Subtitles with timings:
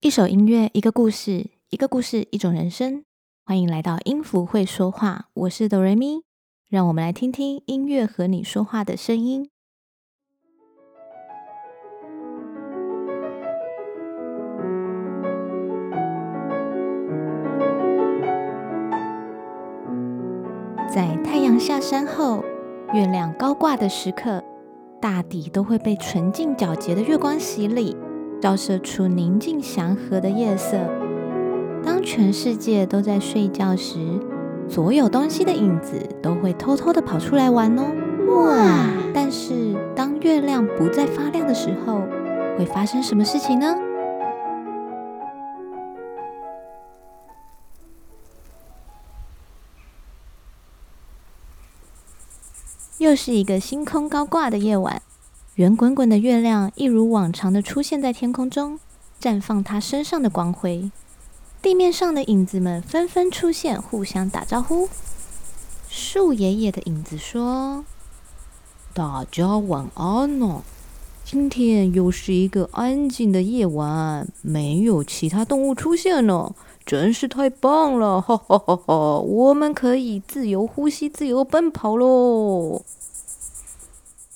[0.00, 3.02] 一首音乐，一个故事，一个故事，一种人生。
[3.44, 6.22] 欢迎来到音符会说话，我是哆瑞咪，
[6.70, 9.50] 让我们来听听音乐和你说话的声音。
[20.88, 22.44] 在太阳下山后，
[22.94, 24.44] 月亮高挂的时刻，
[25.00, 27.96] 大地都会被纯净皎洁的月光洗礼。
[28.40, 30.78] 照射出宁静祥和的夜色。
[31.84, 33.98] 当全世界都在睡觉时，
[34.68, 37.84] 所有东西的影子都会偷偷的跑出来玩哦。
[38.28, 38.90] 哇！
[39.14, 42.02] 但是当月亮不再发亮的时候，
[42.58, 43.74] 会发生什么事情呢？
[52.98, 55.00] 又是一个星空高挂的夜晚。
[55.58, 58.78] 圆滚滚的月亮一如往常的出现在天空中，
[59.20, 60.88] 绽放它身上的光辉。
[61.60, 64.88] 地面上的影子们纷纷出现，互相打招呼。
[65.88, 67.84] 树爷爷的影子说
[68.94, 70.62] ：“大家晚安哦，
[71.24, 76.54] 今天又是一个安静的夜晚，没有其他动物出现了，
[76.86, 78.20] 真是太棒了！
[78.20, 79.18] 哈哈哈哈！
[79.18, 82.82] 我们可以自由呼吸、自由奔跑喽。”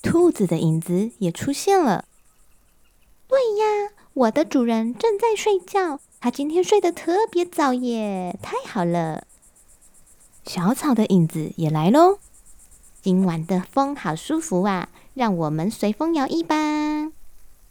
[0.03, 2.05] 兔子的影子也出现了。
[3.27, 9.25] 对呀，我的主人正在睡觉，他今天睡得特别早耶，太好了。
[10.45, 12.19] 小草的影子也来喽。
[13.01, 17.11] 今晚的风好舒服啊，让我们随风摇曳吧。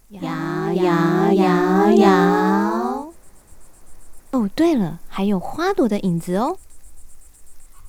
[0.08, 3.12] 摇摇摇摇。
[4.30, 6.56] 哦，对了，还有花朵的影子哦。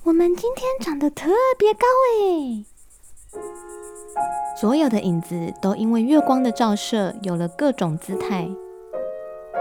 [0.04, 1.86] 我们今天长得特别高
[2.20, 2.66] 诶。
[4.56, 8.48] 所有的影子都因为月光的照射有了各种姿态。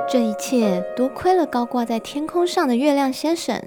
[0.07, 3.61] 这一切多亏了高挂在天空上的月亮先生。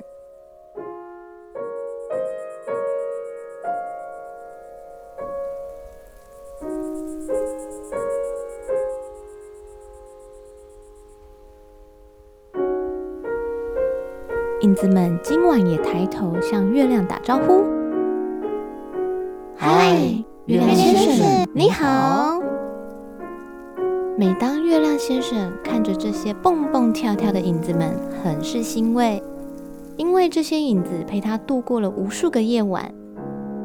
[14.60, 17.65] 影子们今晚也抬头向月亮打招呼
[19.56, 22.39] ：“嗨！”月亮先生，你好。
[24.17, 27.93] 每当月亮先生看着这些蹦蹦跳跳的影子们，
[28.23, 29.21] 很是欣慰，
[29.97, 32.95] 因为这些影子陪他度过了无数个夜晚。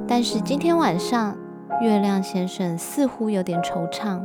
[0.07, 1.37] 但是今天晚上，
[1.83, 4.19] 月亮先生似乎有点惆怅。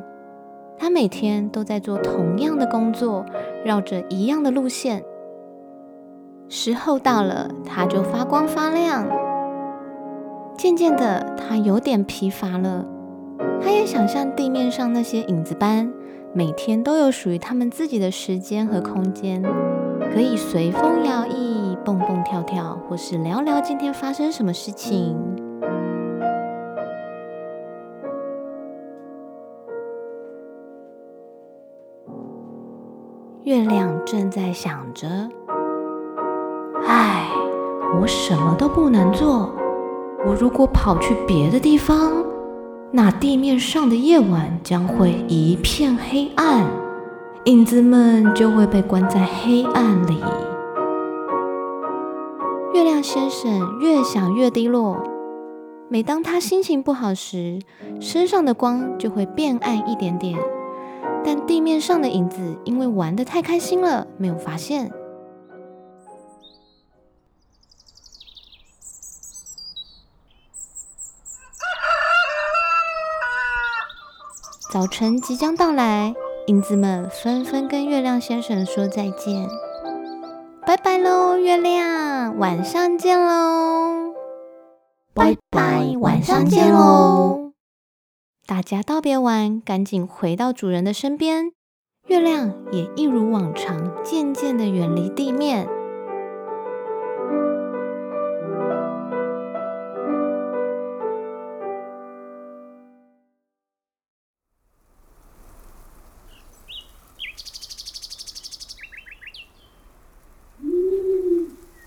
[0.79, 3.27] 他每天都在做同样的工作，
[3.67, 5.05] 绕着一样的路线。
[6.49, 9.07] 时候到了，它就发光发亮。
[10.57, 12.85] 渐渐的，他有点疲乏了。
[13.63, 15.93] 他也想像地面上那些影子般，
[16.33, 19.43] 每天都有属于他们自己的时间和空间，
[20.13, 25.17] 可以随风摇曳、蹦蹦跳跳，或是聊聊今天发生什么事情。
[33.45, 35.07] 月亮正在想着
[36.85, 37.29] ：“唉，
[38.01, 39.53] 我什么都不能做。”
[40.27, 42.13] 我如果跑去别的地方，
[42.91, 46.67] 那地面上的夜晚将会一片黑暗，
[47.45, 50.19] 影子们就会被关在黑暗里。
[52.75, 55.01] 月亮先生越想越低落。
[55.89, 57.61] 每当他心情不好时，
[58.01, 60.37] 身上的光就会变暗一点点，
[61.25, 64.91] 但地面上的影子因为玩得太开心了，没有发现。
[74.77, 76.15] 早晨即将到来，
[76.49, 79.49] 影子们纷纷跟月亮先生说再见，
[80.67, 84.13] 拜拜喽，月亮，晚上见喽，
[85.15, 87.53] 拜拜，晚上见喽。
[88.47, 91.53] 大家道别完，赶紧回到主人的身边，
[92.09, 95.67] 月亮也一如往常，渐渐的远离地面。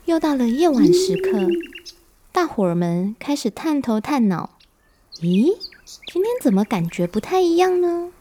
[0.09, 1.37] 又到了夜晚时刻，
[2.31, 4.57] 大伙儿们开始探头探脑。
[5.21, 5.55] 咦，
[6.07, 8.11] 今天怎么感觉不太一样呢？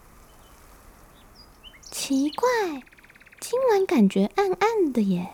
[1.89, 2.47] 奇怪，
[3.39, 5.29] 今晚感觉暗暗的耶。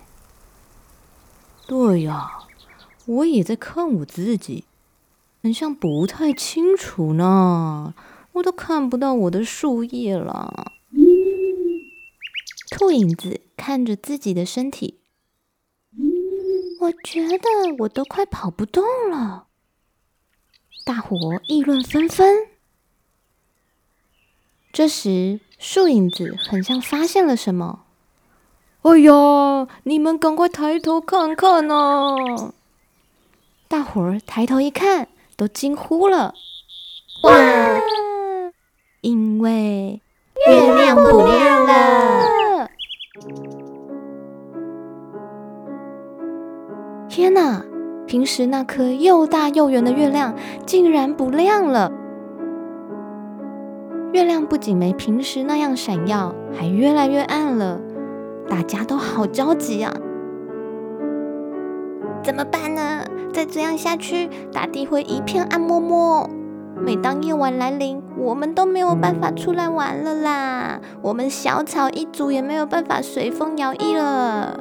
[1.68, 2.31] 对呀，
[3.06, 4.63] 我也在看我自己，
[5.44, 7.94] 很像不太清楚呢。
[8.31, 10.72] 我都看不到我的树叶了。
[12.72, 15.00] 兔影子看着自己的身体，
[16.81, 17.48] 我觉得
[17.80, 19.48] 我都快跑不动了。
[20.83, 21.18] 大伙
[21.48, 22.48] 议论纷纷。
[24.72, 27.86] 这时，树影子很像发现了什么。
[28.81, 32.54] 哎呀，你们赶快抬头看看呐！
[33.68, 36.36] 大伙儿抬头一看，都惊呼了
[37.24, 37.33] ：“哇！
[39.01, 40.01] 因为
[40.48, 42.45] 月亮不亮了！
[47.16, 47.64] 天哪！
[48.06, 50.36] 平时那颗又大又圆的月亮，
[50.66, 51.90] 竟然不亮了！
[54.12, 57.80] 月亮不仅没平时那样闪耀，还越来越暗了。
[58.50, 59.94] 大家都好着急啊！
[62.22, 63.06] 怎么办呢？
[63.32, 66.30] 再这样下去，大地会一片暗摸摸。
[66.76, 70.82] 每当夜晚来临，我们都没有办法出来玩了啦。
[71.02, 74.60] 我们小草一族也没有办法随风摇曳了。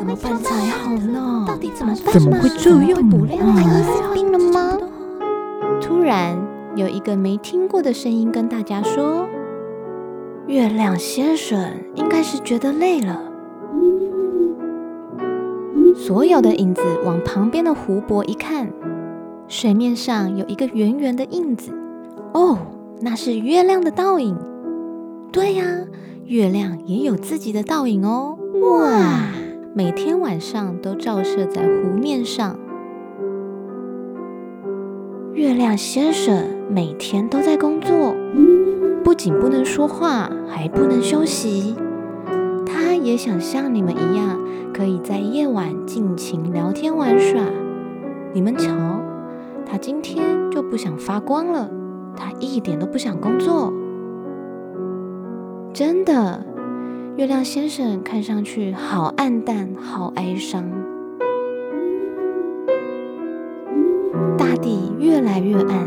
[0.00, 1.44] 怎么办才好呢？
[1.46, 2.14] 到底怎么办？
[2.14, 3.28] 怎么会这样呢？
[3.38, 4.78] 阿姨生病了吗？
[5.78, 6.38] 突然
[6.74, 9.28] 有一个没听过的声音跟大家说
[10.48, 13.20] ：“月亮先生应该是觉得累了。”
[15.94, 18.72] 所有的影子往旁边的湖泊一看，
[19.48, 21.72] 水面上有一个圆圆的印子。
[22.32, 22.56] 哦，
[23.02, 24.34] 那是月亮的倒影。
[25.30, 25.64] 对呀，
[26.24, 28.38] 月亮也有自己的倒影哦。
[28.62, 28.88] 哇，
[29.72, 32.58] 每天晚上都照射在湖面上。
[35.32, 38.16] 月亮先生每天都在工作，
[39.04, 41.76] 不仅不能说话，还不能休息。
[42.66, 44.40] 他也想像你们一样，
[44.74, 47.40] 可以在夜晚尽情聊天玩耍。
[48.32, 48.72] 你们瞧，
[49.64, 51.70] 他今天就不想发光了，
[52.16, 53.72] 他一点都不想工作。
[55.72, 56.44] 真的，
[57.20, 60.64] 月亮先生看上去好暗淡，好哀伤。
[64.38, 65.86] 大地越来越暗，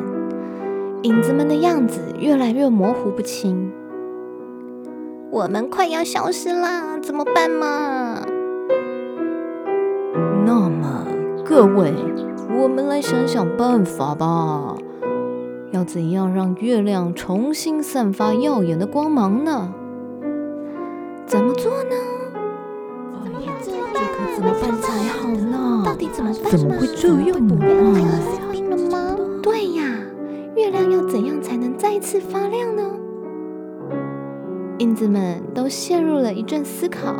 [1.01, 3.71] 影子们的样子越来越模糊不清。
[5.31, 8.23] 我们快要消失了，怎么办嘛？
[10.45, 11.07] 那么，
[11.43, 11.91] 各位，
[12.61, 14.77] 我们来想想办法吧。
[15.71, 19.73] 要怎样让月亮重新散发耀眼的光芒呢？
[21.33, 21.95] 怎么做呢？
[23.25, 25.81] 哎呀，这可怎么办才好呢？
[25.83, 26.51] 到底怎么办？
[26.51, 27.57] 怎么会这样呢？
[27.59, 29.17] 阿姨生病了吗？
[29.41, 29.83] 对呀，
[30.55, 32.83] 月亮要怎样才能再次发亮呢？
[34.77, 37.15] 影子们都陷入了一阵思考，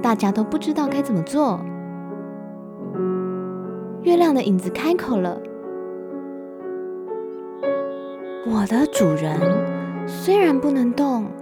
[0.00, 1.58] 大家都不知道该怎么做。
[4.02, 5.36] 月亮的影子开口了
[8.46, 9.36] ：“我的主人
[10.06, 11.39] 虽然不能动，但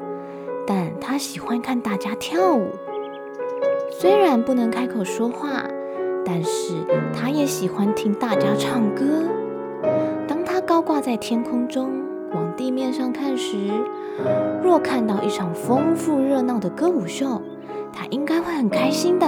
[1.19, 2.69] 喜欢看大家跳舞；
[3.91, 5.65] 虽然不能开口说话，
[6.25, 6.75] 但是
[7.13, 9.25] 他也喜欢听大家唱歌。
[10.27, 13.57] 当他高挂在天空中。”往地面上看时，
[14.63, 17.41] 若看到一场丰富热闹的歌舞秀，
[17.91, 19.27] 他应该会很开心的。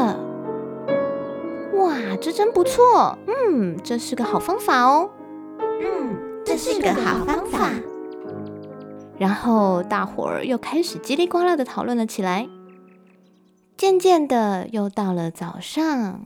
[1.76, 3.16] 哇，这真不错！
[3.26, 5.08] 嗯，这是个好方法哦。
[5.81, 6.14] 嗯，
[6.44, 7.70] 这是个好方法。
[9.20, 12.48] 然后大伙儿又开始叽里呱啦的讨论了起来。
[13.77, 16.22] 渐渐的，又到了早上。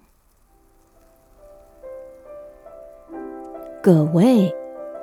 [3.83, 4.55] 各位。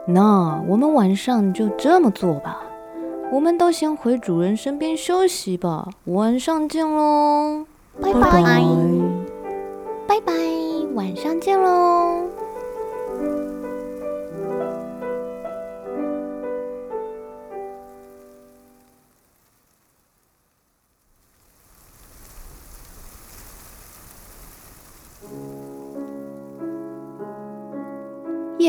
[0.07, 2.59] 那我们晚上就这么做吧，
[3.31, 5.89] 我们都先回主人身边休息吧。
[6.05, 7.67] 晚上见喽，
[8.01, 8.63] 拜拜，
[10.07, 10.33] 拜拜，
[10.95, 12.30] 晚上见喽。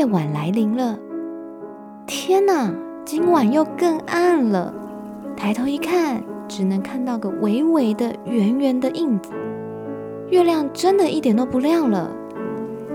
[0.03, 0.99] 夜晚来临了。
[2.05, 2.69] 天哪，
[3.05, 4.73] 今晚又更暗了。
[5.33, 9.29] 抬头一看，只能看到个微微的、圆圆的印子。
[10.29, 12.11] 月亮真的一点都不亮了。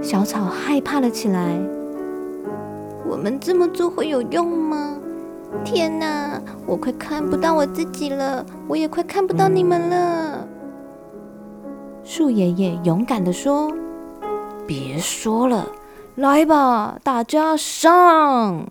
[0.02, 1.58] 小草害怕了起来。
[3.08, 4.98] 我们这么做会有用吗？
[5.64, 10.46] 天哪，我快看不到我自己了，我也快看不到你们了。
[12.04, 13.72] 树爷爷勇敢地说
[14.68, 15.66] ：“别说了，
[16.18, 18.66] 来吧，大家上！”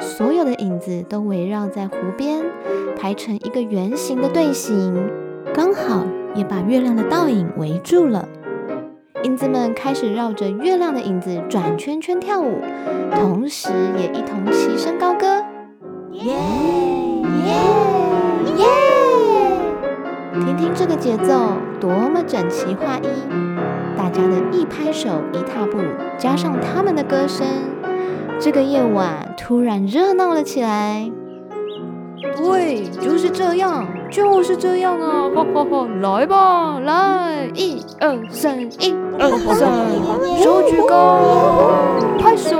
[0.00, 2.42] 所有的影子都围绕在湖边，
[2.96, 5.10] 排成一个圆形的队形，
[5.52, 8.26] 刚好也把月亮的倒影围住了。
[9.24, 12.62] 影子们开始绕着月亮的影子转圈圈跳舞，
[13.10, 13.68] 同时
[13.98, 15.43] 也一同齐声高歌：
[16.24, 16.32] 耶
[17.44, 17.52] 耶
[18.56, 18.64] 耶！
[20.32, 21.34] 听听这个节奏，
[21.78, 23.08] 多么整齐划一！
[23.94, 25.76] 大家的一拍手、一踏步，
[26.16, 27.46] 加上他们的歌声，
[28.40, 31.12] 这个夜晚突然热闹了起来。
[32.38, 35.28] 对，就是这样，就是这样啊！
[35.34, 39.68] 哈哈哈，来吧，来，一二三，一二三，
[40.42, 41.20] 手举高，
[42.18, 42.56] 拍手，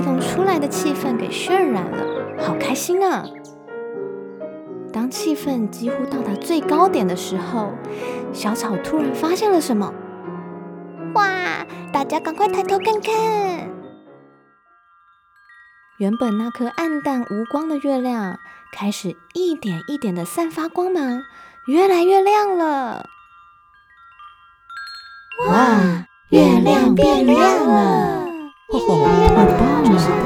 [0.00, 3.22] 带动出来的气氛给渲染了，好开心啊！
[4.94, 7.74] 当气氛几乎到达最高点的时候，
[8.32, 9.92] 小草突然发现了什么。
[11.12, 11.66] 哇！
[11.92, 13.12] 大家赶快抬头看看，
[15.98, 18.38] 原本那颗暗淡无光的月亮，
[18.72, 21.20] 开始一点一点的散发光芒，
[21.66, 23.04] 越来越亮了。
[25.46, 26.06] 哇！
[26.30, 28.29] 月亮变亮了！
[28.70, 29.84] 太棒了！
[29.84, 30.22] 真是太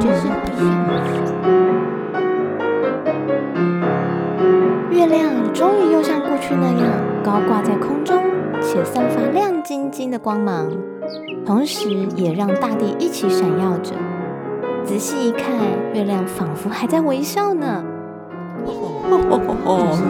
[0.00, 0.92] 真是太好了！
[4.90, 6.90] 月亮终于又像过去那样
[7.22, 8.20] 高挂在空中。
[8.60, 10.72] 且散发亮晶晶的光芒，
[11.46, 13.92] 同时也让大地一起闪耀着。
[14.84, 15.46] 仔细一看，
[15.92, 17.84] 月亮仿佛还在微笑呢。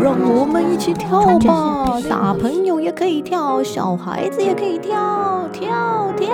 [0.02, 6.28] 让我们一起跳吧，大朋友也可以跳，小孩子也可以跳，跳跳。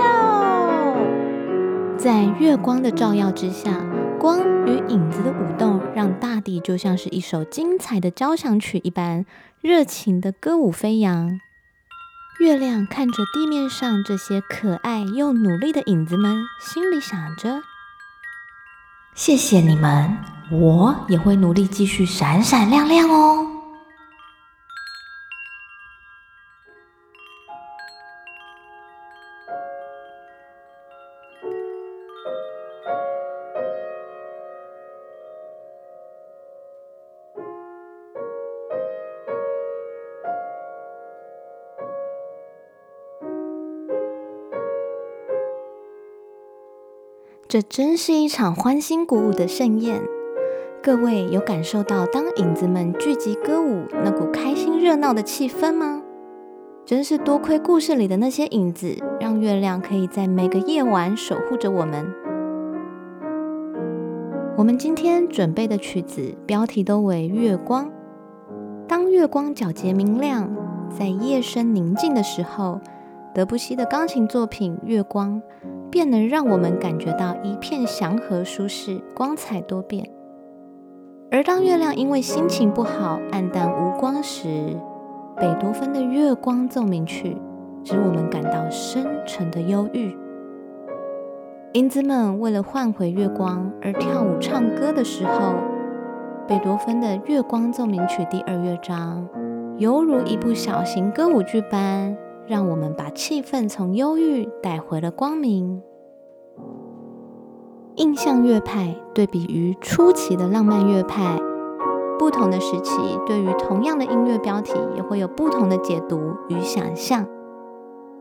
[1.99, 3.85] 在月光的照耀之下，
[4.19, 9.27] 光与影子的舞动，让大地就像是一首精彩的交响曲一般，
[9.61, 11.39] 热情的歌舞飞扬。
[12.41, 17.61] 月亮看着地面上这些可爱又努力的影子们，心里想着
[19.23, 20.17] ：“谢谢你们，
[20.51, 23.47] 我也会努力继续闪闪亮亮哦。”
[47.51, 50.01] 这真是一场欢欣鼓舞的盛宴。
[50.81, 56.01] 各位有感受到当影子们聚集歌舞那股开心热闹的气氛吗？
[56.87, 62.07] 真是多亏故事里的那些影子，让月亮可以在每个夜晚守护着我们。
[64.57, 67.87] 我们今天准备的曲子标题都为《月光》。
[68.87, 70.49] 当月光皎洁明亮，
[70.97, 72.81] 在夜深宁静的时候，
[73.35, 75.43] 德布西的钢琴作品《月光》。
[75.91, 80.09] 便能让我们感觉到一片祥和舒适、光彩多变。
[81.31, 84.77] 而当月亮因为心情不好、暗淡无光时，
[85.37, 87.37] 贝多芬的《月光奏鸣曲》
[87.89, 90.17] 使我们感到深沉的忧郁。
[91.73, 95.55] 英子们为了换回月光而跳舞、唱歌的时候，
[96.49, 99.29] 贝多芬的《月光奏鸣曲》第二乐章
[99.79, 102.17] 犹如一部小型歌舞剧般。
[102.47, 105.83] 让我们把气氛从忧郁带回了光明。
[107.97, 111.39] 印象乐派对比于初期的浪漫乐派，
[112.19, 117.27] 不同的时期对于同样的音乐标题也会有不同的解读与想象，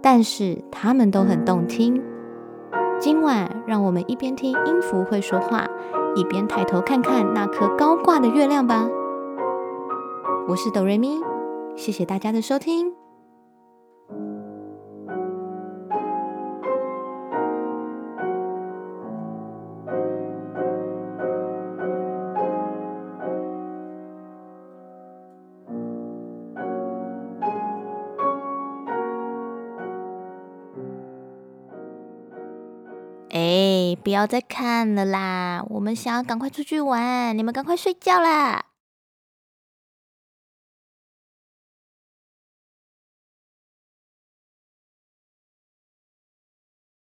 [0.02, 2.04] 但是它们都很动听。
[3.00, 5.66] 今晚，让我们一边听音符会说话，
[6.16, 8.90] 一边抬头看看那颗高挂的月亮吧。
[10.50, 11.22] 我是哆瑞咪，
[11.78, 12.99] 谢谢大家的收听。
[34.04, 35.64] 不要再看了啦！
[35.70, 38.59] 我们想要赶快出去玩，你们赶快睡觉啦！